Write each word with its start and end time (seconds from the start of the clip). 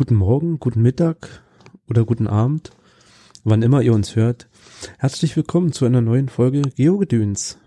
guten 0.00 0.14
Morgen, 0.14 0.58
guten 0.58 0.80
Mittag 0.80 1.42
oder 1.86 2.06
guten 2.06 2.26
Abend, 2.26 2.70
wann 3.44 3.60
immer 3.60 3.82
ihr 3.82 3.92
uns 3.92 4.16
hört. 4.16 4.48
Herzlich 4.96 5.36
willkommen 5.36 5.72
zu 5.72 5.84
einer 5.84 6.00
neuen 6.00 6.30
Folge 6.30 6.62
Geogedöns. 6.62 7.58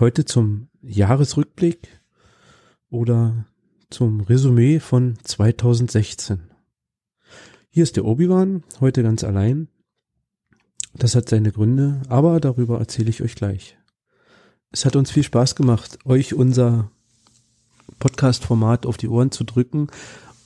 Heute 0.00 0.24
zum 0.24 0.68
Jahresrückblick 0.80 2.00
oder 2.88 3.44
zum 3.90 4.22
Resümee 4.22 4.80
von 4.80 5.18
2016. 5.24 6.52
Hier 7.68 7.82
ist 7.82 7.96
der 7.96 8.06
Obi-Wan, 8.06 8.64
heute 8.80 9.02
ganz 9.02 9.22
allein. 9.22 9.68
Das 10.94 11.14
hat 11.14 11.28
seine 11.28 11.52
Gründe, 11.52 12.00
aber 12.08 12.40
darüber 12.40 12.78
erzähle 12.78 13.10
ich 13.10 13.20
euch 13.20 13.34
gleich. 13.34 13.76
Es 14.70 14.86
hat 14.86 14.96
uns 14.96 15.10
viel 15.10 15.22
Spaß 15.22 15.54
gemacht, 15.54 15.98
euch 16.06 16.32
unser 16.32 16.90
Podcast-Format 17.98 18.86
auf 18.86 18.96
die 18.96 19.08
Ohren 19.08 19.32
zu 19.32 19.44
drücken, 19.44 19.88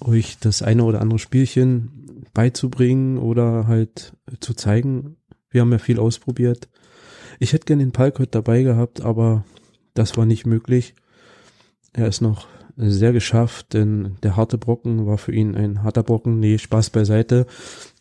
euch 0.00 0.38
das 0.38 0.62
eine 0.62 0.84
oder 0.84 1.00
andere 1.00 1.18
Spielchen 1.18 2.24
beizubringen 2.32 3.18
oder 3.18 3.66
halt 3.66 4.12
zu 4.40 4.54
zeigen. 4.54 5.16
Wir 5.50 5.62
haben 5.62 5.72
ja 5.72 5.78
viel 5.78 5.98
ausprobiert. 5.98 6.68
Ich 7.38 7.52
hätte 7.52 7.66
gern 7.66 7.78
den 7.78 7.92
Palk 7.92 8.18
heute 8.18 8.30
dabei 8.30 8.62
gehabt, 8.62 9.00
aber 9.00 9.44
das 9.94 10.16
war 10.16 10.26
nicht 10.26 10.46
möglich. 10.46 10.94
Er 11.92 12.06
ist 12.06 12.20
noch 12.20 12.46
sehr 12.76 13.12
geschafft, 13.12 13.74
denn 13.74 14.16
der 14.22 14.36
harte 14.36 14.58
Brocken 14.58 15.06
war 15.06 15.18
für 15.18 15.32
ihn 15.32 15.54
ein 15.54 15.82
harter 15.82 16.02
Brocken. 16.02 16.40
Nee, 16.40 16.58
Spaß 16.58 16.90
beiseite. 16.90 17.46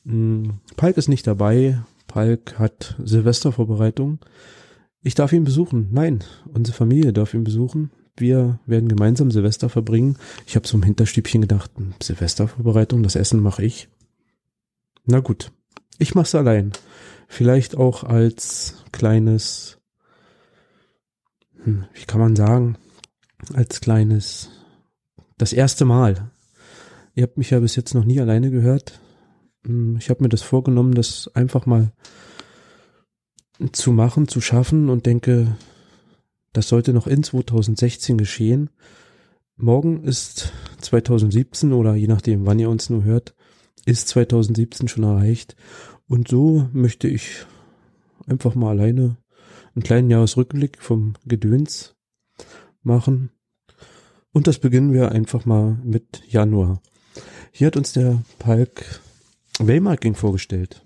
Hm, 0.06 0.60
Palk 0.78 0.98
ist 0.98 1.10
nicht 1.10 1.28
dabei. 1.28 1.80
Palk 2.08 2.58
hat 2.60 2.96
Silvestervorbereitung. 3.04 4.20
Ich 5.02 5.16
darf 5.16 5.34
ihn 5.34 5.44
besuchen. 5.44 5.90
Nein, 5.92 6.20
unsere 6.54 6.76
Familie 6.76 7.14
darf 7.14 7.34
ihn 7.34 7.44
besuchen. 7.44 7.92
Wir 8.20 8.60
werden 8.66 8.90
gemeinsam 8.90 9.32
Silvester 9.32 9.70
verbringen. 9.70 10.18
Ich 10.46 10.56
habe 10.56 10.68
so 10.68 10.78
im 10.78 10.84
Hinterstübchen 10.84 11.42
gedacht, 11.42 11.72
hm, 11.76 11.94
Silvestervorbereitung, 12.02 13.04
das 13.04 13.16
Essen 13.16 13.42
mache 13.42 13.64
ich. 13.64 13.88
Na 15.06 15.20
gut, 15.20 15.52
ich 15.98 16.16
mach's 16.16 16.36
allein. 16.36 16.72
Vielleicht 17.28 17.76
auch 17.76 18.04
als 18.04 18.84
kleines, 18.92 19.78
hm, 21.64 21.86
wie 21.94 22.06
kann 22.06 22.20
man 22.20 22.36
sagen, 22.36 22.78
als 23.54 23.82
kleines, 23.82 24.50
das 25.38 25.54
erste 25.54 25.86
Mal. 25.86 26.32
Ihr 27.16 27.24
habt 27.24 27.38
mich 27.38 27.52
ja 27.52 27.60
bis 27.60 27.76
jetzt 27.76 27.94
noch 27.94 28.06
nie 28.06 28.20
alleine 28.20 28.52
gehört. 28.52 29.00
Hm, 29.66 29.98
ich 29.98 30.10
habe 30.10 30.24
mir 30.24 30.30
das 30.30 30.42
vorgenommen, 30.42 30.94
das 30.94 31.30
einfach 31.34 31.66
mal 31.66 31.92
zu 33.72 33.92
machen, 33.92 34.28
zu 34.28 34.42
schaffen 34.42 34.90
und 34.90 35.06
denke, 35.06 35.56
das 36.54 36.68
sollte 36.68 36.94
noch 36.94 37.08
in 37.08 37.24
2016 37.24 38.18
geschehen. 38.18 38.70
Morgen 39.56 40.04
ist 40.04 40.54
2017 40.82 41.74
oder 41.74 41.96
je 41.96 42.08
nachdem, 42.08 42.46
wann 42.46 42.60
ihr 42.60 42.70
uns 42.70 42.90
nur 42.90 43.04
hört, 43.04 43.36
ist 43.86 44.08
2017 44.10 44.88
schon 44.88 45.04
erreicht. 45.04 45.56
Und 46.08 46.28
so 46.28 46.70
möchte 46.74 47.08
ich 47.08 47.46
einfach 48.26 48.56
mal 48.56 48.70
alleine 48.70 49.18
einen 49.76 49.84
kleinen 49.84 50.10
Jahresrückblick 50.10 50.82
vom 50.82 51.14
Gedöns 51.26 51.96
machen. 52.82 53.32
Und 54.32 54.48
das 54.48 54.60
beginnen 54.60 54.94
wir 54.94 55.12
einfach 55.12 55.46
mal 55.46 55.78
mit 55.84 56.22
Januar. 56.28 56.82
Hier 57.52 57.68
hat 57.68 57.78
uns 57.78 57.94
der 57.94 58.24
Palk 58.38 59.02
Waymarking 59.60 60.16
vorgestellt. 60.16 60.86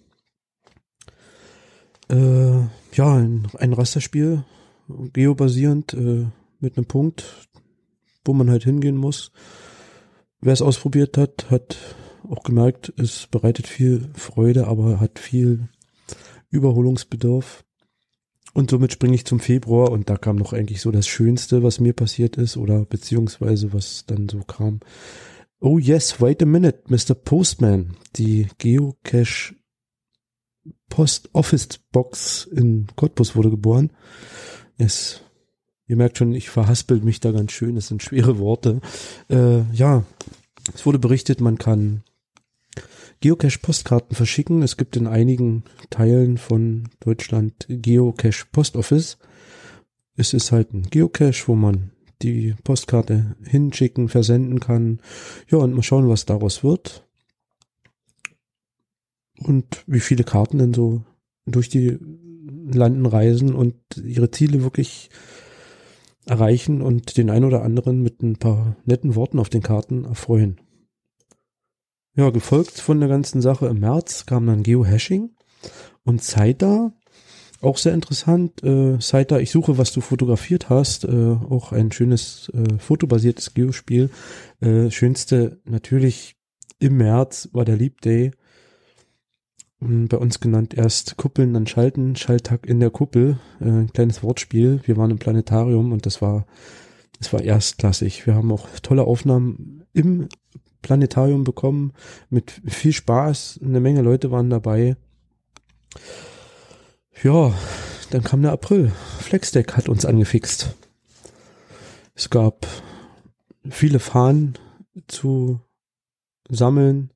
Äh, 2.10 2.60
ja, 2.94 3.16
ein, 3.16 3.48
ein 3.58 3.74
Rasterspiel, 3.74 4.44
geobasierend, 4.88 5.94
äh, 5.94 6.26
mit 6.60 6.78
einem 6.78 6.86
Punkt, 6.86 7.50
wo 8.26 8.34
man 8.34 8.50
halt 8.50 8.64
hingehen 8.64 8.98
muss. 8.98 9.32
Wer 10.42 10.54
es 10.54 10.62
ausprobiert 10.62 11.18
hat, 11.18 11.50
hat 11.50 11.78
auch 12.30 12.44
gemerkt, 12.44 12.94
es 12.98 13.28
bereitet 13.28 13.68
viel 13.68 14.10
Freude, 14.14 14.68
aber 14.68 15.00
hat 15.00 15.20
viel 15.20 15.68
Überholungsbedarf. 16.50 17.64
Und 18.54 18.70
somit 18.70 18.94
springe 18.94 19.16
ich 19.16 19.26
zum 19.26 19.40
Februar 19.40 19.92
und 19.92 20.10
da 20.10 20.18
kam 20.18 20.36
noch 20.36 20.54
eigentlich 20.54 20.80
so 20.80 20.92
das 20.92 21.08
Schönste, 21.08 21.64
was 21.64 21.80
mir 21.80 21.94
passiert 21.94 22.38
ist 22.38 22.56
oder 22.56 22.86
beziehungsweise 22.86 23.74
was 23.74 24.06
dann 24.06 24.30
so 24.30 24.40
kam. 24.40 24.80
Oh 25.60 25.80
yes, 25.80 26.22
wait 26.22 26.42
a 26.44 26.46
minute, 26.46 26.84
Mr. 26.88 27.16
Postman. 27.16 27.96
Die 28.16 28.48
Geocache 28.60 29.56
Post 30.90 31.30
Office 31.34 31.80
Box 31.92 32.46
in 32.46 32.88
Cottbus 32.96 33.36
wurde 33.36 33.50
geboren. 33.50 33.92
Es, 34.78 35.22
ihr 35.88 35.96
merkt 35.96 36.18
schon, 36.18 36.34
ich 36.34 36.50
verhaspel 36.50 37.00
mich 37.02 37.20
da 37.20 37.32
ganz 37.32 37.52
schön. 37.52 37.78
Es 37.78 37.88
sind 37.88 38.04
schwere 38.04 38.38
Worte. 38.40 38.82
Äh, 39.30 39.62
ja, 39.74 40.04
es 40.74 40.86
wurde 40.86 41.00
berichtet, 41.00 41.42
man 41.42 41.58
kann 41.58 42.04
Geocache-Postkarten 43.22 44.16
verschicken. 44.16 44.64
Es 44.64 44.78
gibt 44.78 44.98
in 44.98 45.08
einigen 45.08 45.64
Teilen 45.90 46.38
von 46.38 46.90
Deutschland 47.00 47.66
Geocache 47.70 48.46
Post 48.52 48.76
Office. 48.76 49.18
Es 50.16 50.34
ist 50.34 50.52
halt 50.52 50.74
ein 50.74 50.84
Geocache, 50.90 51.48
wo 51.48 51.56
man 51.56 51.92
die 52.22 52.56
Postkarte 52.64 53.36
hinschicken, 53.44 54.10
versenden 54.10 54.60
kann. 54.60 55.00
Ja, 55.50 55.60
und 55.60 55.74
mal 55.74 55.84
schauen, 55.84 56.10
was 56.10 56.26
daraus 56.26 56.64
wird. 56.64 57.08
Und 59.40 59.84
wie 59.88 60.00
viele 60.00 60.24
Karten 60.24 60.58
denn 60.58 60.74
so 60.74 61.04
durch 61.46 61.70
die 61.70 61.98
Landen 62.74 63.06
reisen 63.06 63.54
und 63.54 63.76
ihre 64.04 64.32
Ziele 64.32 64.64
wirklich 64.64 65.10
erreichen 66.26 66.82
und 66.82 67.18
den 67.18 67.30
ein 67.30 67.44
oder 67.44 67.64
anderen 67.64 68.02
mit 68.02 68.22
ein 68.22 68.38
paar 68.38 68.78
netten 68.86 69.16
Worten 69.16 69.40
auf 69.40 69.50
den 69.50 69.62
Karten 69.62 70.06
erfreuen. 70.06 70.60
Ja, 72.16 72.30
gefolgt 72.30 72.80
von 72.80 73.00
der 73.00 73.10
ganzen 73.10 73.42
Sache 73.42 73.68
im 73.68 73.80
März 73.80 74.26
kam 74.26 74.46
dann 74.46 74.64
Geohashing 74.64 75.32
und 76.04 76.24
Zeita. 76.24 76.94
Auch 77.62 77.78
sehr 77.78 77.94
interessant. 77.94 78.62
Äh, 78.64 79.00
Zeita, 79.00 79.40
ich 79.40 79.50
suche, 79.50 79.78
was 79.78 79.94
du 79.94 80.02
fotografiert 80.02 80.70
hast. 80.70 81.06
Äh, 81.06 81.38
auch 81.50 81.72
ein 81.72 81.92
schönes 81.92 82.52
äh, 82.54 82.78
fotobasiertes 82.78 83.54
Geospiel. 83.54 84.10
Äh, 84.60 84.92
schönste 84.92 85.60
natürlich 85.66 86.36
im 86.80 86.98
März 86.98 87.50
war 87.54 87.66
der 87.66 87.78
Leap 87.78 88.02
Day 88.02 88.32
bei 89.84 90.18
uns 90.18 90.40
genannt 90.40 90.74
erst 90.74 91.18
Kuppeln, 91.18 91.54
dann 91.54 91.68
Schalten, 91.68 92.16
Schalltag 92.16 92.66
in 92.66 92.80
der 92.80 92.90
Kuppel, 92.90 93.38
äh, 93.60 93.66
ein 93.66 93.94
kleines 93.94 94.24
Wortspiel. 94.24 94.82
Wir 94.86 94.98
waren 94.98 95.12
im 95.12 95.20
Planetarium 95.20 95.92
und 95.92 96.06
das 96.06 96.22
war, 96.22 96.46
das 97.20 97.34
war 97.34 97.42
erstklassig. 97.42 98.26
Wir 98.26 98.36
haben 98.36 98.52
auch 98.52 98.68
tolle 98.82 99.04
Aufnahmen 99.04 99.84
im 99.94 100.30
Planetarium 100.82 101.44
bekommen, 101.44 101.94
mit 102.30 102.62
viel 102.66 102.94
Spaß, 102.94 103.60
eine 103.64 103.80
Menge 103.80 104.02
Leute 104.02 104.32
waren 104.32 104.50
dabei. 104.50 104.98
Ja, 107.24 107.54
dann 108.10 108.24
kam 108.24 108.42
der 108.42 108.52
April. 108.52 108.92
Flexdeck 109.20 109.78
hat 109.78 109.90
uns 109.90 110.06
angefixt. 110.06 110.76
Es 112.16 112.30
gab 112.30 112.68
viele 113.70 114.00
Fahnen 114.00 114.58
zu 115.08 115.60
sammeln, 116.50 117.12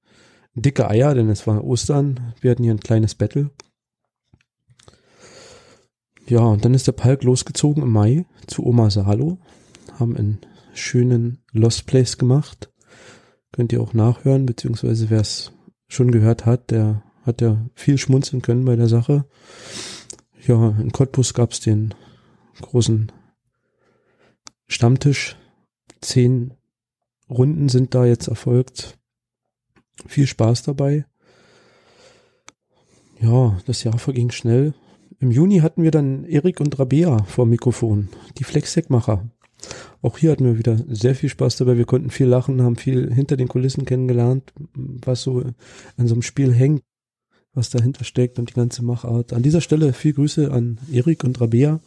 dicke 0.61 0.89
Eier, 0.89 1.13
denn 1.13 1.29
es 1.29 1.47
war 1.47 1.63
Ostern. 1.63 2.33
Wir 2.41 2.51
hatten 2.51 2.63
hier 2.63 2.73
ein 2.73 2.79
kleines 2.79 3.15
Battle. 3.15 3.51
Ja, 6.27 6.41
und 6.41 6.65
dann 6.65 6.73
ist 6.73 6.87
der 6.87 6.93
Palk 6.93 7.23
losgezogen 7.23 7.83
im 7.83 7.91
Mai 7.91 8.25
zu 8.47 8.65
Oma 8.65 8.89
Salo. 8.89 9.37
Haben 9.97 10.17
einen 10.17 10.39
schönen 10.73 11.39
Lost 11.53 11.85
Place 11.87 12.17
gemacht. 12.17 12.71
Könnt 13.51 13.71
ihr 13.71 13.81
auch 13.81 13.93
nachhören, 13.93 14.45
beziehungsweise 14.45 15.09
wer 15.09 15.21
es 15.21 15.51
schon 15.87 16.11
gehört 16.11 16.45
hat, 16.45 16.71
der 16.71 17.03
hat 17.23 17.41
ja 17.41 17.65
viel 17.73 17.97
schmunzeln 17.97 18.41
können 18.41 18.65
bei 18.65 18.75
der 18.75 18.87
Sache. 18.87 19.25
Ja, 20.45 20.69
in 20.79 20.91
Cottbus 20.91 21.33
gab 21.33 21.51
es 21.51 21.59
den 21.59 21.93
großen 22.61 23.11
Stammtisch. 24.67 25.37
Zehn 26.01 26.53
Runden 27.29 27.69
sind 27.69 27.95
da 27.95 28.05
jetzt 28.05 28.27
erfolgt. 28.27 28.96
Viel 30.05 30.27
Spaß 30.27 30.63
dabei. 30.63 31.05
Ja, 33.19 33.57
das 33.65 33.83
Jahr 33.83 33.97
verging 33.97 34.31
schnell. 34.31 34.73
Im 35.19 35.31
Juni 35.31 35.59
hatten 35.59 35.81
wir 35.81 35.91
dann 35.91 36.25
Erik 36.25 36.59
und 36.59 36.77
Rabea 36.77 37.23
vor 37.23 37.47
Mikrofon, 37.47 38.09
die 38.37 38.43
Flexdeckmacher. 38.43 39.27
Auch 40.03 40.19
hier 40.19 40.31
hatten 40.31 40.45
wir 40.45 40.59
wieder 40.59 40.77
sehr 40.87 41.15
viel 41.15 41.29
Spaß 41.29 41.57
dabei. 41.57 41.77
Wir 41.77 41.85
konnten 41.85 42.11
viel 42.11 42.27
lachen, 42.27 42.61
haben 42.61 42.75
viel 42.75 43.11
hinter 43.11 43.35
den 43.35 43.47
Kulissen 43.47 43.85
kennengelernt, 43.85 44.53
was 44.75 45.23
so 45.23 45.39
an 45.97 46.07
so 46.07 46.13
einem 46.13 46.21
Spiel 46.21 46.53
hängt, 46.53 46.83
was 47.53 47.71
dahinter 47.71 48.03
steckt 48.03 48.37
und 48.37 48.51
die 48.51 48.53
ganze 48.53 48.83
Machart. 48.83 49.33
An 49.33 49.41
dieser 49.41 49.61
Stelle 49.61 49.93
viel 49.93 50.13
Grüße 50.13 50.51
an 50.51 50.77
Erik 50.91 51.23
und 51.23 51.41
Rabea. 51.41 51.79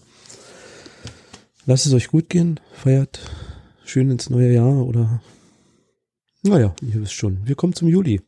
Lasst 1.67 1.87
es 1.87 1.95
euch 1.95 2.09
gut 2.09 2.29
gehen, 2.29 2.59
feiert 2.73 3.21
schön 3.85 4.11
ins 4.11 4.31
neue 4.31 4.53
Jahr 4.53 4.85
oder 4.85 5.23
naja, 6.43 6.75
ihr 6.83 7.03
wisst 7.03 7.13
schon. 7.13 7.47
Wir 7.47 7.55
kommen 7.55 7.75
zum 7.75 7.89
Juli. 7.89 8.21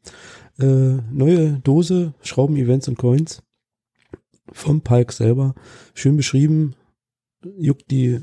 Äh, 0.58 0.98
neue 1.10 1.60
Dose, 1.64 2.14
Schrauben, 2.22 2.56
Events 2.56 2.88
und 2.88 2.98
Coins. 2.98 3.42
Vom 4.52 4.82
Palk 4.82 5.12
selber. 5.12 5.54
Schön 5.94 6.16
beschrieben. 6.16 6.74
Juckt 7.56 7.90
die 7.90 8.20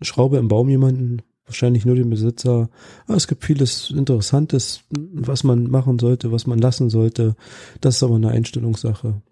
Schraube 0.00 0.38
im 0.38 0.48
Baum 0.48 0.68
jemanden. 0.68 1.22
wahrscheinlich 1.44 1.84
nur 1.84 1.94
den 1.94 2.10
Besitzer. 2.10 2.70
Ah, 3.06 3.14
es 3.14 3.28
gibt 3.28 3.44
vieles 3.44 3.90
Interessantes, 3.90 4.82
was 4.90 5.44
man 5.44 5.70
machen 5.70 5.98
sollte, 5.98 6.32
was 6.32 6.46
man 6.46 6.58
lassen 6.58 6.90
sollte. 6.90 7.36
Das 7.80 7.96
ist 7.96 8.02
aber 8.02 8.16
eine 8.16 8.30
Einstellungssache. 8.30 9.22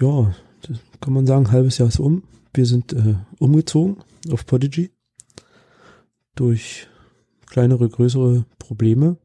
Ja, 0.00 0.34
kann 1.00 1.12
man 1.12 1.26
sagen, 1.26 1.50
halbes 1.50 1.78
Jahr 1.78 1.88
ist 1.88 2.00
um. 2.00 2.22
Wir 2.54 2.66
sind 2.66 2.92
äh, 2.92 3.16
umgezogen 3.38 3.98
auf 4.30 4.46
Podigy 4.46 4.90
durch 6.34 6.88
kleinere, 7.50 7.88
größere 7.88 8.44
Probleme. 8.58 9.16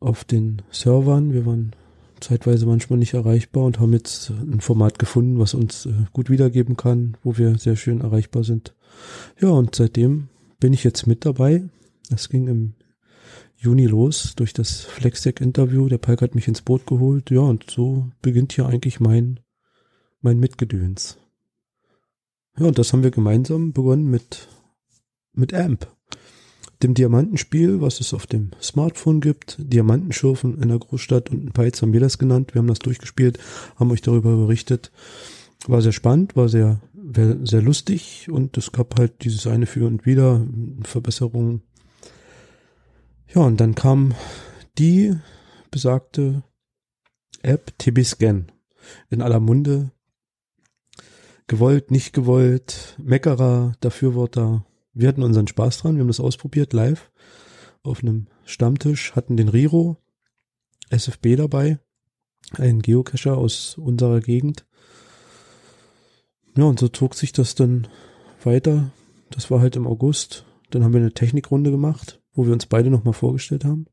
Auf 0.00 0.24
den 0.24 0.62
Servern, 0.70 1.32
wir 1.32 1.46
waren 1.46 1.74
zeitweise 2.20 2.66
manchmal 2.66 2.98
nicht 2.98 3.14
erreichbar 3.14 3.64
und 3.64 3.80
haben 3.80 3.92
jetzt 3.92 4.30
ein 4.30 4.60
Format 4.60 4.98
gefunden, 4.98 5.38
was 5.38 5.54
uns 5.54 5.86
äh, 5.86 5.92
gut 6.12 6.30
wiedergeben 6.30 6.76
kann, 6.76 7.16
wo 7.22 7.36
wir 7.36 7.58
sehr 7.58 7.76
schön 7.76 8.00
erreichbar 8.00 8.44
sind. 8.44 8.74
Ja, 9.40 9.48
und 9.48 9.74
seitdem 9.74 10.28
bin 10.60 10.72
ich 10.72 10.84
jetzt 10.84 11.06
mit 11.06 11.24
dabei. 11.24 11.64
Das 12.10 12.28
ging 12.28 12.48
im 12.48 12.74
Juni 13.56 13.86
los 13.86 14.34
durch 14.36 14.52
das 14.52 14.80
Flexdeck-Interview. 14.82 15.88
Der 15.88 15.98
Palk 15.98 16.22
hat 16.22 16.34
mich 16.34 16.48
ins 16.48 16.62
Boot 16.62 16.86
geholt. 16.86 17.30
Ja, 17.30 17.40
und 17.40 17.70
so 17.70 18.08
beginnt 18.22 18.52
hier 18.52 18.66
eigentlich 18.66 19.00
mein, 19.00 19.40
mein 20.20 20.38
Mitgedöns. 20.38 21.18
Ja, 22.58 22.66
und 22.66 22.78
das 22.78 22.92
haben 22.92 23.02
wir 23.02 23.10
gemeinsam 23.10 23.72
begonnen 23.72 24.10
mit, 24.10 24.48
mit 25.34 25.54
AMP 25.54 25.86
dem 26.84 26.94
Diamantenspiel, 26.94 27.80
was 27.80 28.00
es 28.00 28.14
auf 28.14 28.26
dem 28.26 28.50
Smartphone 28.62 29.20
gibt. 29.20 29.56
Diamantenschürfen 29.58 30.60
in 30.62 30.68
der 30.68 30.78
Großstadt 30.78 31.30
und 31.30 31.46
ein 31.46 31.52
Peitz 31.52 31.82
haben 31.82 31.92
wir 31.92 32.00
das 32.00 32.18
genannt. 32.18 32.54
Wir 32.54 32.60
haben 32.60 32.68
das 32.68 32.78
durchgespielt, 32.78 33.38
haben 33.76 33.90
euch 33.90 34.02
darüber 34.02 34.36
berichtet. 34.36 34.92
War 35.66 35.80
sehr 35.80 35.92
spannend, 35.92 36.36
war 36.36 36.48
sehr, 36.48 36.80
sehr 37.42 37.62
lustig 37.62 38.28
und 38.30 38.56
es 38.58 38.70
gab 38.70 38.98
halt 38.98 39.24
dieses 39.24 39.46
eine 39.46 39.66
für 39.66 39.86
und 39.86 40.04
wieder 40.04 40.46
Verbesserungen. 40.82 41.62
Ja, 43.34 43.42
und 43.42 43.60
dann 43.60 43.74
kam 43.74 44.14
die 44.78 45.14
besagte 45.70 46.42
App 47.42 47.72
TB 47.78 48.04
Scan 48.04 48.46
in 49.08 49.22
aller 49.22 49.40
Munde. 49.40 49.90
Gewollt, 51.46 51.90
nicht 51.90 52.12
gewollt, 52.12 52.94
Meckerer, 52.98 53.74
Dafürworter, 53.80 54.64
wir 54.94 55.08
hatten 55.08 55.22
unseren 55.22 55.46
Spaß 55.46 55.78
dran, 55.78 55.96
wir 55.96 56.00
haben 56.00 56.08
das 56.08 56.20
ausprobiert 56.20 56.72
live 56.72 57.10
auf 57.82 58.02
einem 58.02 58.26
Stammtisch, 58.44 59.14
hatten 59.14 59.36
den 59.36 59.48
Riro 59.48 59.98
SFB 60.90 61.36
dabei, 61.36 61.78
ein 62.52 62.80
Geocacher 62.80 63.36
aus 63.36 63.76
unserer 63.78 64.20
Gegend. 64.20 64.66
Ja, 66.56 66.64
und 66.64 66.78
so 66.78 66.88
zog 66.88 67.14
sich 67.14 67.32
das 67.32 67.54
dann 67.54 67.88
weiter. 68.42 68.90
Das 69.30 69.50
war 69.50 69.60
halt 69.60 69.76
im 69.76 69.86
August. 69.86 70.44
Dann 70.70 70.84
haben 70.84 70.92
wir 70.92 71.00
eine 71.00 71.12
Technikrunde 71.12 71.70
gemacht, 71.70 72.20
wo 72.32 72.46
wir 72.46 72.52
uns 72.52 72.66
beide 72.66 72.90
nochmal 72.90 73.14
vorgestellt 73.14 73.64
haben. 73.64 73.86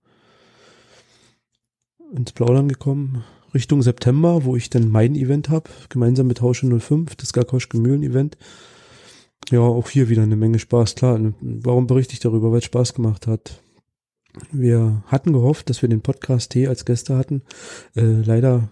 Ins 2.14 2.34
Plaudern 2.34 2.68
gekommen. 2.68 3.24
Richtung 3.54 3.82
September, 3.82 4.46
wo 4.46 4.56
ich 4.56 4.70
dann 4.70 4.90
mein 4.90 5.16
Event 5.16 5.50
habe, 5.50 5.70
gemeinsam 5.90 6.28
mit 6.28 6.42
Hausche 6.42 6.68
05, 6.80 7.16
das 7.16 7.34
Garkoschke 7.34 7.78
Mühlen 7.78 8.04
Event. 8.04 8.38
Ja, 9.52 9.60
auch 9.60 9.90
hier 9.90 10.08
wieder 10.08 10.24
eine 10.24 10.38
Menge 10.38 10.60
Spaß. 10.60 10.96
Klar, 10.96 11.20
warum 11.42 11.86
berichte 11.86 12.14
ich 12.14 12.22
darüber? 12.22 12.52
Weil 12.52 12.60
es 12.60 12.66
Spaß 12.66 12.94
gemacht 12.94 13.28
hat. 13.28 13.62
Wir 14.54 15.04
hatten 15.08 15.34
gehofft, 15.34 15.70
dass 15.70 15.82
wir 15.82 15.90
den 15.90 16.00
Podcast 16.00 16.54
T 16.54 16.68
als 16.68 16.86
Gäste 16.86 17.18
hatten. 17.18 17.44
Äh, 17.94 18.22
leider 18.22 18.72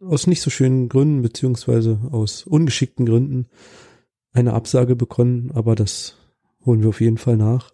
aus 0.00 0.26
nicht 0.26 0.42
so 0.42 0.50
schönen 0.50 0.88
Gründen, 0.88 1.22
beziehungsweise 1.22 2.00
aus 2.10 2.42
ungeschickten 2.42 3.06
Gründen 3.06 3.46
eine 4.32 4.54
Absage 4.54 4.96
bekommen, 4.96 5.52
aber 5.54 5.76
das 5.76 6.16
holen 6.66 6.82
wir 6.82 6.88
auf 6.88 7.00
jeden 7.00 7.18
Fall 7.18 7.36
nach. 7.36 7.72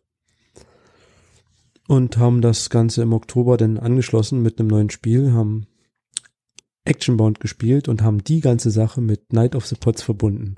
Und 1.88 2.18
haben 2.18 2.42
das 2.42 2.68
Ganze 2.68 3.00
im 3.00 3.14
Oktober 3.14 3.56
dann 3.56 3.78
angeschlossen 3.78 4.42
mit 4.42 4.58
einem 4.58 4.68
neuen 4.68 4.90
Spiel, 4.90 5.32
haben 5.32 5.66
Actionbound 6.84 7.40
gespielt 7.40 7.88
und 7.88 8.02
haben 8.02 8.22
die 8.22 8.40
ganze 8.40 8.70
Sache 8.70 9.00
mit 9.00 9.32
Night 9.32 9.54
of 9.54 9.66
the 9.66 9.76
Pots 9.76 10.02
verbunden. 10.02 10.56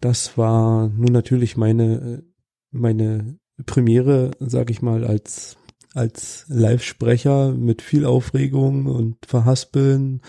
Das 0.00 0.38
war 0.38 0.88
nun 0.88 1.12
natürlich 1.12 1.56
meine, 1.56 2.22
meine 2.70 3.38
Premiere, 3.66 4.30
sag 4.38 4.70
ich 4.70 4.82
mal, 4.82 5.04
als, 5.04 5.56
als 5.94 6.44
Live-Sprecher 6.48 7.52
mit 7.52 7.82
viel 7.82 8.04
Aufregung 8.04 8.86
und 8.86 9.16
Verhaspeln. 9.26 10.22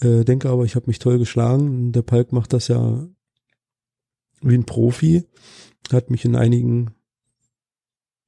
Äh, 0.00 0.24
denke 0.24 0.48
aber, 0.48 0.64
ich 0.64 0.76
habe 0.76 0.86
mich 0.86 0.98
toll 0.98 1.18
geschlagen. 1.18 1.92
Der 1.92 2.02
Palk 2.02 2.32
macht 2.32 2.52
das 2.52 2.68
ja 2.68 3.06
wie 4.40 4.54
ein 4.54 4.64
Profi. 4.64 5.28
Hat 5.92 6.08
mich 6.10 6.24
in 6.24 6.36
einigen, 6.36 6.92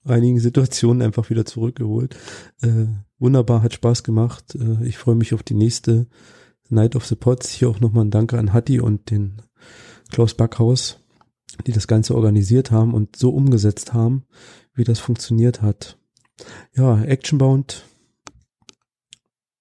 einigen 0.05 0.41
Situationen 0.41 1.01
einfach 1.01 1.31
wieder 1.31 1.47
zurückgeholt. 1.47 2.17
Äh, 2.61 2.87
wunderbar, 3.19 3.63
hat 3.63 3.73
Spaß 3.73 4.05
gemacht. 4.05 4.55
Äh, 4.57 4.87
ich 4.87 4.99
freue 4.99 5.15
mich 5.15 5.33
auf 5.33 5.43
die 5.43 5.55
nächste 5.55 6.09
Night 6.69 6.97
of 6.97 7.07
the 7.07 7.15
Pots. 7.15 7.51
Hier 7.51 7.71
auch 7.71 7.81
nochmal 7.81 8.05
ein 8.05 8.11
Danke 8.11 8.39
an 8.39 8.53
Hatti 8.53 8.81
und 8.81 9.11
den 9.11 9.41
Klaus 10.13 10.35
Backhaus, 10.35 10.99
die 11.67 11.73
das 11.73 11.87
Ganze 11.87 12.15
organisiert 12.15 12.71
haben 12.71 12.93
und 12.93 13.17
so 13.17 13.31
umgesetzt 13.31 13.95
haben, 13.95 14.25
wie 14.75 14.85
das 14.85 14.99
funktioniert 14.99 15.63
hat. 15.63 15.99
Ja, 16.77 17.03
Actionbound 17.03 17.87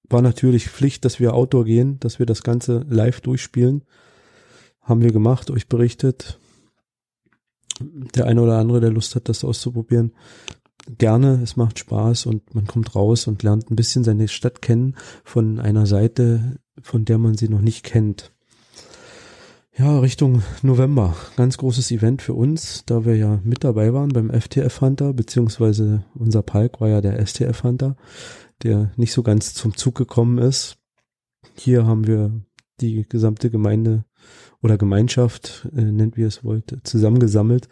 war 0.10 0.22
natürlich 0.22 0.70
Pflicht, 0.70 1.06
dass 1.06 1.22
wir 1.22 1.34
Outdoor 1.34 1.64
gehen, 1.64 2.02
dass 2.02 2.20
wir 2.20 2.26
das 2.26 2.44
Ganze 2.44 2.86
live 2.90 3.22
durchspielen. 3.22 3.86
Haben 4.82 5.02
wir 5.02 5.14
gemacht, 5.14 5.50
euch 5.52 5.70
berichtet. 5.70 6.38
Der 7.80 8.26
eine 8.26 8.42
oder 8.42 8.58
andere, 8.58 8.82
der 8.82 8.92
Lust 8.92 9.16
hat, 9.16 9.30
das 9.30 9.46
auszuprobieren, 9.46 10.14
gerne. 10.98 11.40
Es 11.42 11.56
macht 11.56 11.80
Spaß 11.80 12.26
und 12.26 12.54
man 12.54 12.68
kommt 12.68 12.94
raus 12.94 13.26
und 13.28 13.42
lernt 13.42 13.72
ein 13.72 13.78
bisschen 13.78 14.04
seine 14.04 14.28
Stadt 14.28 14.62
kennen 14.62 14.98
von 15.24 15.60
einer 15.60 15.86
Seite, 15.86 16.58
von 16.82 17.06
der 17.06 17.20
man 17.20 17.36
sie 17.36 17.48
noch 17.48 17.62
nicht 17.62 17.84
kennt. 17.84 18.34
Ja, 19.78 20.00
Richtung 20.00 20.44
November. 20.64 21.16
Ganz 21.38 21.58
großes 21.58 21.92
Event 21.92 22.22
für 22.22 22.34
uns, 22.34 22.84
da 22.86 23.06
wir 23.06 23.16
ja 23.16 23.40
mit 23.46 23.64
dabei 23.64 23.94
waren 23.94 24.10
beim 24.10 24.30
FTF 24.30 24.82
Hunter, 24.82 25.14
beziehungsweise 25.14 26.04
unser 26.14 26.42
Palk 26.42 26.82
war 26.82 26.90
ja 26.90 27.00
der 27.00 27.26
STF 27.26 27.64
Hunter, 27.64 27.96
der 28.64 28.92
nicht 28.98 29.14
so 29.14 29.24
ganz 29.24 29.54
zum 29.54 29.78
Zug 29.78 29.96
gekommen 29.96 30.40
ist. 30.40 30.78
Hier 31.56 31.86
haben 31.86 32.06
wir 32.06 32.32
die 32.82 33.08
gesamte 33.08 33.50
Gemeinde 33.50 34.04
oder 34.62 34.78
Gemeinschaft, 34.78 35.70
äh, 35.74 35.82
nennt 35.82 36.18
wie 36.18 36.22
ihr 36.22 36.28
es 36.28 36.44
wollt, 36.44 36.78
zusammengesammelt 36.84 37.70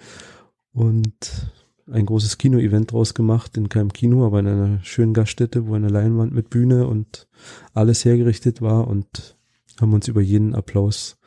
und 0.72 1.52
ein 1.92 2.06
großes 2.06 2.38
Kino-Event 2.38 2.94
draus 2.94 3.14
gemacht, 3.14 3.58
in 3.58 3.68
keinem 3.68 3.92
Kino, 3.92 4.26
aber 4.26 4.40
in 4.40 4.48
einer 4.48 4.84
schönen 4.84 5.14
Gaststätte, 5.14 5.68
wo 5.68 5.74
eine 5.74 5.90
Leinwand 5.90 6.34
mit 6.34 6.50
Bühne 6.50 6.88
und 6.88 7.28
alles 7.74 8.06
hergerichtet 8.06 8.62
war 8.62 8.88
und 8.88 9.38
haben 9.82 9.94
uns 9.94 10.08
über 10.08 10.22
jeden 10.22 10.56
Applaus 10.56 11.18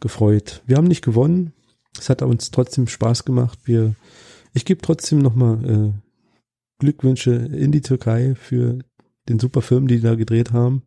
gefreut. 0.00 0.62
Wir 0.66 0.76
haben 0.76 0.86
nicht 0.86 1.04
gewonnen. 1.04 1.52
Es 1.98 2.08
hat 2.08 2.22
uns 2.22 2.50
trotzdem 2.50 2.86
Spaß 2.86 3.24
gemacht. 3.24 3.58
Wir, 3.64 3.94
ich 4.54 4.64
gebe 4.64 4.80
trotzdem 4.80 5.18
nochmal 5.18 5.64
äh, 5.64 5.92
Glückwünsche 6.78 7.32
in 7.32 7.72
die 7.72 7.80
Türkei 7.80 8.34
für 8.34 8.78
den 9.28 9.38
super 9.38 9.62
Film, 9.62 9.88
die, 9.88 9.96
die 9.96 10.02
da 10.02 10.14
gedreht 10.14 10.52
haben. 10.52 10.82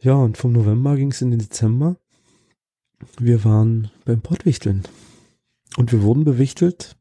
Ja, 0.00 0.14
und 0.14 0.38
vom 0.38 0.52
November 0.52 0.96
ging 0.96 1.10
es 1.10 1.20
in 1.20 1.30
den 1.30 1.40
Dezember. 1.40 1.96
Wir 3.18 3.44
waren 3.44 3.90
beim 4.04 4.20
Pottwichteln. 4.20 4.84
Und 5.76 5.92
wir 5.92 6.02
wurden 6.02 6.24
bewichtelt. 6.24 6.96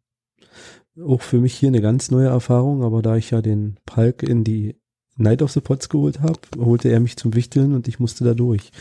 Auch 1.01 1.22
für 1.22 1.39
mich 1.39 1.56
hier 1.56 1.70
eine 1.70 1.82
ganz 1.82 2.12
neue 2.12 2.27
Erfahrung, 2.27 2.84
aber 2.84 3.01
da 3.01 3.15
ich 3.15 3.32
ja 3.32 3.41
den 3.41 3.77
Palk 3.86 4.22
in 4.22 4.44
die 4.44 4.75
Night 5.15 5.41
of 5.41 5.51
the 5.51 5.62
Pots 5.62 5.89
geholt 5.89 6.22
habe, 6.22 6.39
holte 6.58 6.89
er 6.89 7.00
mich 7.00 7.18
zum 7.18 7.36
Wichteln 7.36 7.74
und 7.74 7.88
ich 7.88 8.00
musste 8.00 8.24
da 8.24 8.34
durch. 8.34 8.72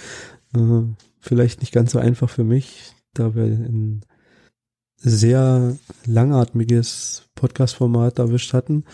Äh, 0.55 0.83
vielleicht 1.19 1.61
nicht 1.61 1.73
ganz 1.73 1.93
so 1.93 1.99
einfach 1.99 2.31
für 2.31 2.45
mich, 2.45 2.93
da 3.14 3.35
wir 3.35 3.45
ein 3.45 4.02
sehr 4.97 5.76
langatmiges 6.07 7.28
Podcast-Format 7.35 8.19
erwischt 8.19 8.52
hatten, 8.52 8.85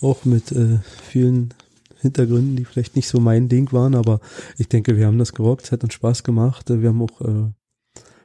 auch 0.00 0.24
mit 0.24 0.52
äh, 0.52 0.78
vielen 1.02 1.54
Hintergründen, 2.00 2.56
die 2.56 2.64
vielleicht 2.64 2.96
nicht 2.96 3.08
so 3.08 3.20
mein 3.20 3.48
Ding 3.48 3.72
waren, 3.72 3.94
aber 3.94 4.20
ich 4.58 4.68
denke, 4.68 4.96
wir 4.96 5.06
haben 5.06 5.18
das 5.18 5.32
gerockt, 5.32 5.64
es 5.64 5.72
hat 5.72 5.84
uns 5.84 5.94
Spaß 5.94 6.24
gemacht, 6.24 6.68
wir 6.68 6.88
haben 6.88 7.02
auch 7.02 7.20
äh, 7.20 7.52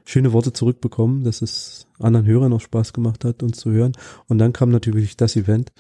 schöne 0.06 0.34
Worte 0.34 0.52
zurückbekommen, 0.54 1.24
dass 1.24 1.42
es 1.42 1.88
anderen 2.00 2.26
Hörern 2.26 2.54
auch 2.54 2.62
Spaß 2.62 2.94
gemacht 2.94 3.24
hat, 3.24 3.44
uns 3.44 3.58
zu 3.58 3.72
hören. 3.72 3.94
Und 4.28 4.40
dann 4.40 4.54
kam 4.54 4.70
natürlich 4.70 5.18
das 5.18 5.36
Event, 5.36 5.72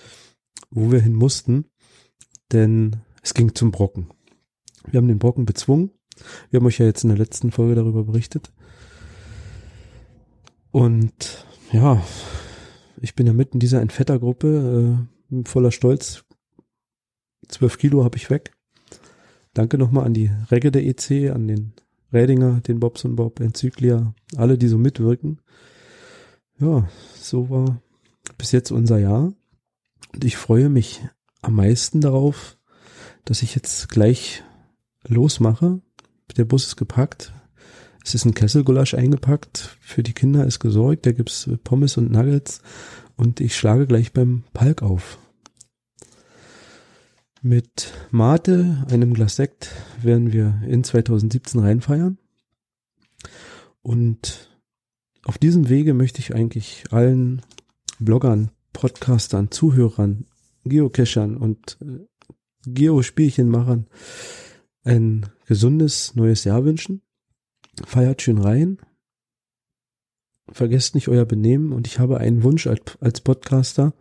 wo 0.69 0.91
wir 0.91 1.01
hin 1.01 1.15
mussten, 1.15 1.65
denn 2.51 2.97
es 3.23 3.33
ging 3.33 3.55
zum 3.55 3.71
Brocken. 3.71 4.09
Wir 4.87 4.99
haben 4.99 5.07
den 5.07 5.19
Brocken 5.19 5.45
bezwungen 5.45 5.91
wir 6.49 6.59
haben 6.59 6.67
euch 6.67 6.79
ja 6.79 6.85
jetzt 6.85 7.03
in 7.03 7.09
der 7.09 7.17
letzten 7.17 7.51
Folge 7.51 7.75
darüber 7.75 8.03
berichtet. 8.03 8.51
Und 10.71 11.45
ja, 11.71 12.03
ich 13.01 13.15
bin 13.15 13.27
ja 13.27 13.33
mitten 13.33 13.55
in 13.55 13.59
dieser 13.59 13.81
Entfettergruppe, 13.81 15.07
äh, 15.31 15.43
voller 15.45 15.71
Stolz. 15.71 16.25
Zwölf 17.47 17.77
Kilo 17.77 18.03
habe 18.03 18.17
ich 18.17 18.29
weg. 18.29 18.51
Danke 19.53 19.77
nochmal 19.77 20.05
an 20.05 20.13
die 20.13 20.29
Regge 20.51 20.71
der 20.71 20.85
EC, 20.85 21.31
an 21.31 21.47
den 21.47 21.73
Rädinger, 22.13 22.61
den 22.61 22.79
Bobs 22.79 23.05
und 23.05 23.15
Bob, 23.15 23.39
Enzyklia, 23.39 24.13
alle, 24.35 24.57
die 24.57 24.67
so 24.67 24.77
mitwirken. 24.77 25.41
Ja, 26.59 26.87
so 27.15 27.49
war 27.49 27.81
bis 28.37 28.51
jetzt 28.51 28.71
unser 28.71 28.97
Jahr. 28.97 29.33
Und 30.13 30.23
ich 30.23 30.37
freue 30.37 30.69
mich 30.69 31.01
am 31.41 31.55
meisten 31.55 32.01
darauf, 32.01 32.57
dass 33.25 33.43
ich 33.43 33.55
jetzt 33.55 33.89
gleich 33.89 34.43
losmache. 35.07 35.81
Der 36.37 36.45
Bus 36.45 36.67
ist 36.67 36.77
gepackt. 36.77 37.33
Es 38.03 38.15
ist 38.15 38.25
ein 38.25 38.33
Kesselgulasch 38.33 38.93
eingepackt. 38.93 39.77
Für 39.81 40.03
die 40.03 40.13
Kinder 40.13 40.45
ist 40.45 40.59
gesorgt. 40.59 41.05
Da 41.05 41.11
gibt's 41.11 41.49
Pommes 41.63 41.97
und 41.97 42.11
Nuggets. 42.11 42.61
Und 43.15 43.39
ich 43.41 43.55
schlage 43.57 43.87
gleich 43.87 44.13
beim 44.13 44.43
Palk 44.53 44.81
auf. 44.81 45.17
Mit 47.41 47.93
Mate, 48.11 48.85
einem 48.89 49.13
Glas 49.13 49.35
Sekt, 49.35 49.71
werden 50.01 50.33
wir 50.33 50.61
in 50.67 50.83
2017 50.83 51.61
reinfeiern. 51.61 52.17
Und 53.81 54.49
auf 55.23 55.37
diesem 55.37 55.69
Wege 55.69 55.93
möchte 55.93 56.19
ich 56.19 56.35
eigentlich 56.35 56.85
allen 56.91 57.41
Bloggern, 57.99 58.51
Podcastern, 58.73 59.51
Zuhörern, 59.51 60.25
Geocachern 60.63 61.37
und 61.37 61.77
äh, 61.81 62.05
Geospielchenmachern 62.65 63.87
ein 64.89 65.27
gesundes 65.45 66.15
neues 66.15 66.43
Jahr 66.43 66.65
wünschen. 66.65 67.01
Feiert 67.85 68.21
schön 68.21 68.39
rein. 68.39 68.79
Vergesst 70.51 70.95
nicht 70.95 71.07
euer 71.07 71.25
Benehmen 71.25 71.71
und 71.71 71.85
ich 71.85 71.99
habe 71.99 72.17
einen 72.17 72.43
Wunsch 72.43 72.65
als, 72.65 73.21
Podcaster 73.21 73.93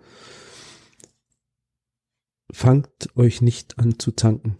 fangt 2.50 3.10
euch 3.14 3.42
nicht 3.42 3.78
an 3.78 3.98
zu 3.98 4.12
zanken. 4.12 4.56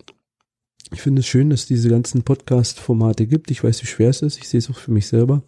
Ich 0.93 1.01
finde 1.01 1.21
es 1.21 1.27
schön, 1.27 1.49
dass 1.49 1.65
diese 1.65 1.89
ganzen 1.89 2.23
Podcast-Formate 2.23 3.27
gibt. 3.27 3.51
Ich 3.51 3.65
weiß, 3.65 3.83
wie 3.83 3.87
schwer 3.87 4.11
es 4.11 4.21
ist. 4.21 4.37
Ich 4.37 4.49
sehe 4.49 4.59
es 4.59 4.69
auch 4.69 4.77
für 4.77 4.91
mich 4.91 5.07
selber. 5.07 5.43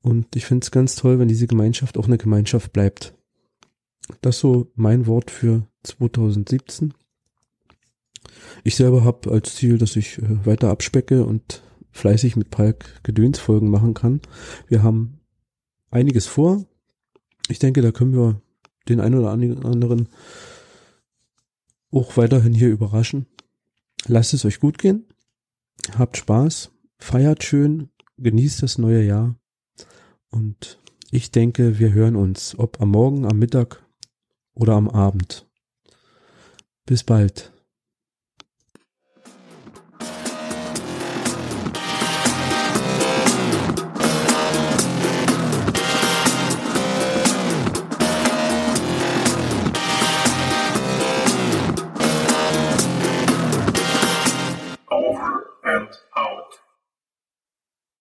Und 0.00 0.36
ich 0.36 0.44
finde 0.44 0.64
es 0.64 0.70
ganz 0.70 0.94
toll, 0.94 1.18
wenn 1.18 1.28
diese 1.28 1.48
Gemeinschaft 1.48 1.98
auch 1.98 2.06
eine 2.06 2.18
Gemeinschaft 2.18 2.72
bleibt. 2.72 3.14
Das 4.20 4.38
so 4.38 4.70
mein 4.76 5.06
Wort 5.06 5.32
für 5.32 5.66
2017. 5.82 6.94
Ich 8.62 8.76
selber 8.76 9.04
habe 9.04 9.30
als 9.30 9.54
Ziel, 9.56 9.78
dass 9.78 9.96
ich 9.96 10.18
äh, 10.18 10.46
weiter 10.46 10.70
abspecke 10.70 11.24
und 11.24 11.62
fleißig 11.90 12.36
mit 12.36 12.50
Palk 12.50 13.02
Gedönsfolgen 13.04 13.70
machen 13.70 13.94
kann. 13.94 14.20
Wir 14.66 14.82
haben 14.82 15.20
einiges 15.90 16.26
vor. 16.26 16.64
Ich 17.48 17.58
denke, 17.58 17.82
da 17.82 17.92
können 17.92 18.14
wir 18.14 18.40
den 18.88 19.00
einen 19.00 19.14
oder 19.14 19.30
anderen 19.30 20.08
auch 21.90 22.16
weiterhin 22.16 22.54
hier 22.54 22.68
überraschen. 22.68 23.26
Lasst 24.06 24.34
es 24.34 24.44
euch 24.44 24.60
gut 24.60 24.78
gehen. 24.78 25.06
Habt 25.96 26.16
Spaß. 26.16 26.72
Feiert 26.98 27.44
schön. 27.44 27.90
Genießt 28.18 28.62
das 28.62 28.78
neue 28.78 29.04
Jahr. 29.04 29.36
Und 30.30 30.80
ich 31.10 31.30
denke, 31.30 31.78
wir 31.78 31.92
hören 31.92 32.16
uns, 32.16 32.58
ob 32.58 32.80
am 32.80 32.90
Morgen, 32.90 33.24
am 33.24 33.38
Mittag 33.38 33.86
oder 34.54 34.74
am 34.74 34.88
Abend. 34.88 35.46
Bis 36.86 37.04
bald. 37.04 37.53